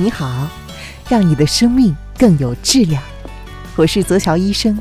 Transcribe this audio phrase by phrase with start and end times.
[0.00, 0.48] 你好，
[1.08, 3.02] 让你的生命更有质量。
[3.74, 4.78] 我是泽乔医生，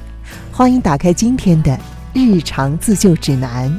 [0.52, 1.76] 欢迎打开今天的
[2.14, 3.76] 日常自救指南。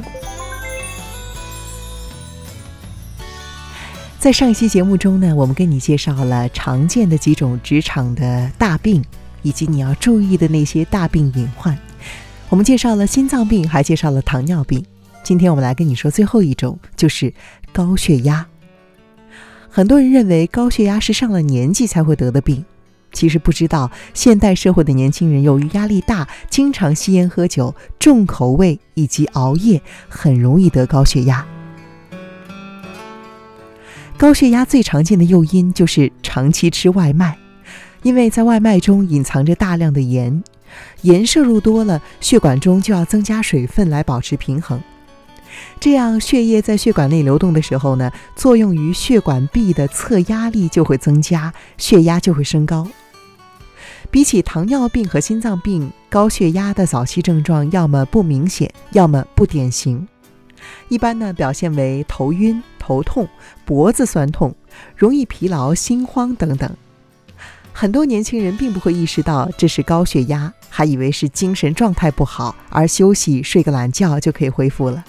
[4.19, 9.01] 在上一期节目中呢，我们跟你介绍了常见的几种职场的大病，
[9.41, 11.77] 以及你要注意的那些大病隐患。
[12.49, 14.85] 我们介绍了心脏病，还介绍了糖尿病。
[15.23, 17.33] 今天我们来跟你说最后一种，就是
[17.71, 18.45] 高血压。
[19.71, 22.65] 很多人认为高血压是上了年纪才会得的病，
[23.13, 31.45] 其实不知道现代社会的年轻人由于压力大，经常吸烟喝酒、重口味以及熬夜，很容易得高血压。
[34.17, 37.37] 高血压最常见的诱因就是长期吃外卖，
[38.01, 40.43] 因为在外卖中隐藏着大量的盐，
[41.03, 44.81] 盐摄入多了，血管中就要增加水分来保持平衡。
[45.79, 52.85] 这样，血液在血管内流动的时候呢，作用于血管壁的侧压力就会增加，血压就会升高。
[54.11, 60.05] 比起糖尿病和心脏病，高血压的早期症状要么不明显，要么不典型。
[60.89, 63.25] 一般呢，表现为头晕、头痛、
[63.63, 64.53] 脖子酸痛、
[64.97, 66.69] 容易疲劳、心慌等等。
[67.71, 75.05] 很多年轻人并不会意识到这是高血压，还以为是精神状态不好，而休息睡个懒觉就可以恢复了。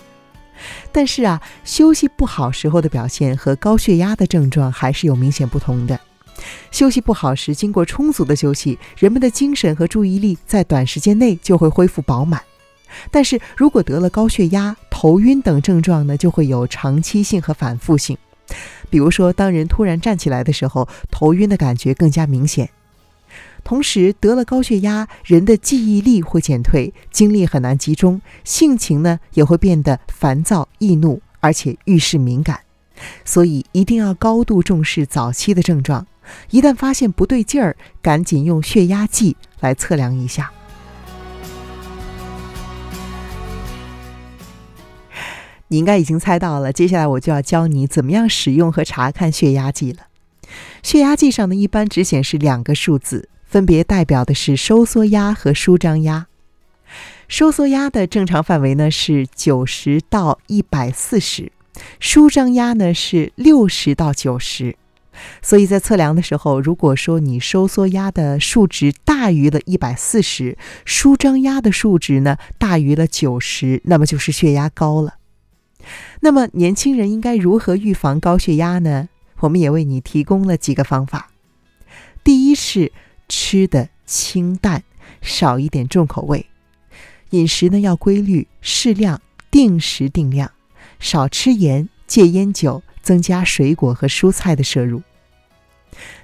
[0.92, 5.98] 但是啊，休息不好时候的表现和高血压的症状还是有明显不同的。
[6.70, 12.40] 休息不好时，经过充足的休息，人们的精神和注意力在短时间内就会恢复饱满。
[13.10, 18.16] 但是如果得了高血压、头晕等症状呢，就会有长期性和反复性。
[18.88, 22.68] 比如说，当人突然站起来的时候，头晕的感觉更加明显。
[23.62, 32.60] 同时得了高血压，人的记忆力会减退，精力很难集中，性情呢也会变得烦躁易怒，而且遇事敏感。
[33.24, 36.06] 所以一定要高度重视早期的症状，
[36.50, 40.50] 一旦发现不对劲儿，赶紧用血压计来测量一下。
[45.68, 50.08] 你应该已经猜到了，接下来我就要教你怎么样使用和查看血压计了。
[50.82, 53.28] 血压计上呢，一般只显示两个数字。
[53.50, 56.28] 分别代表的是收缩压和舒张压。
[57.26, 61.50] 收缩压的正常范围呢是九十到一百四十，
[61.98, 64.76] 舒张压呢是六十到九十。
[65.42, 75.14] 所以在测量的时候，如果说你收缩压的数值大于了一百四十，舒张压的数值呢大于了九十，那么就是血压高了。
[76.20, 79.08] 那么年轻人应该如何预防高血压呢？
[79.40, 81.30] 我们也为你提供了几个方法。
[82.22, 82.92] 第一是。
[83.50, 84.84] 吃的清淡，
[85.22, 86.46] 少一点重口味。
[87.30, 90.52] 饮食呢要规律、适量、定时定量，
[91.00, 95.02] 少吃盐，戒烟酒，增加水果和蔬菜的摄入。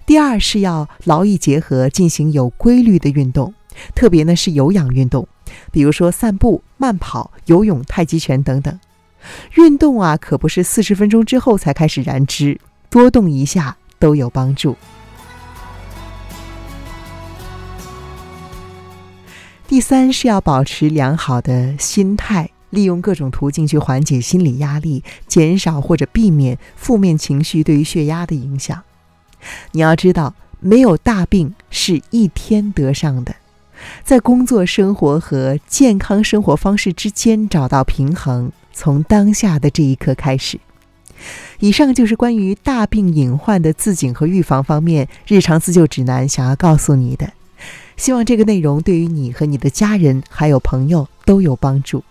[0.06, 3.53] 第二是要劳逸结合，进行有规律的运动，
[3.92, 5.26] 特别呢是有氧运动，
[5.72, 8.78] 比如说散步、慢跑、游泳、太极拳等等。
[9.56, 14.76] 运动啊，可不是四十分钟之后才开始燃脂，多动一下都有帮助。
[19.69, 28.81] 第三是要保持良好的心态，利用各种途径去缓解心理压力，减少或者避免负面情绪对于血压的影响。
[29.72, 33.34] 你要知道，没有大病是一天得上的，
[34.04, 40.60] 在工作、生活和健康生活方式之间找到平衡，从当下的这一刻开始。
[41.59, 47.33] 以上就是关于大病隐患的自警和预防方面日常自救指南想要告诉你的。
[47.96, 52.04] 希望这个内容对于你和你的家人还有朋友都有帮助。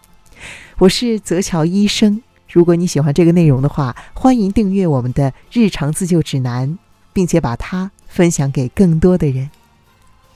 [0.80, 2.22] 我是泽桥医生。
[2.52, 6.78] 如果你喜欢这个内容的话，欢迎订阅我们的日常自救指南，
[7.14, 9.50] 并且把它分享给更多的人。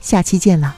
[0.00, 0.76] 下期见了。